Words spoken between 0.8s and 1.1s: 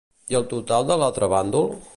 de